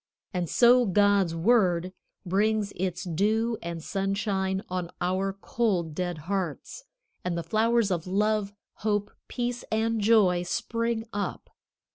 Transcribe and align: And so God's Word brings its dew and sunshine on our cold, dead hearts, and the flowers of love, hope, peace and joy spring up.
And 0.33 0.49
so 0.49 0.87
God's 0.87 1.35
Word 1.35 1.93
brings 2.25 2.71
its 2.75 3.03
dew 3.03 3.59
and 3.61 3.83
sunshine 3.83 4.63
on 4.67 4.89
our 4.99 5.31
cold, 5.31 5.93
dead 5.93 6.21
hearts, 6.25 6.85
and 7.23 7.37
the 7.37 7.43
flowers 7.43 7.91
of 7.91 8.07
love, 8.07 8.51
hope, 8.77 9.11
peace 9.27 9.63
and 9.71 10.01
joy 10.01 10.41
spring 10.41 11.05
up. 11.13 11.51